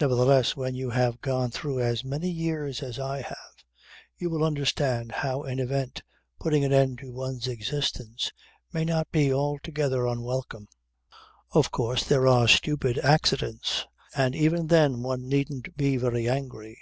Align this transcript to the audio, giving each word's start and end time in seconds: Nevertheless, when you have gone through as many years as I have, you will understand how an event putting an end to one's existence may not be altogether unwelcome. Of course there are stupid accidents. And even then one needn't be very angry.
Nevertheless, 0.00 0.54
when 0.54 0.76
you 0.76 0.90
have 0.90 1.20
gone 1.20 1.50
through 1.50 1.80
as 1.80 2.04
many 2.04 2.30
years 2.30 2.84
as 2.84 3.00
I 3.00 3.20
have, 3.22 3.64
you 4.16 4.30
will 4.30 4.44
understand 4.44 5.10
how 5.10 5.42
an 5.42 5.58
event 5.58 6.04
putting 6.38 6.64
an 6.64 6.72
end 6.72 6.98
to 6.98 7.10
one's 7.10 7.48
existence 7.48 8.30
may 8.72 8.84
not 8.84 9.10
be 9.10 9.34
altogether 9.34 10.06
unwelcome. 10.06 10.68
Of 11.50 11.72
course 11.72 12.04
there 12.04 12.28
are 12.28 12.46
stupid 12.46 12.98
accidents. 13.00 13.88
And 14.14 14.36
even 14.36 14.68
then 14.68 15.02
one 15.02 15.26
needn't 15.28 15.76
be 15.76 15.96
very 15.96 16.28
angry. 16.28 16.78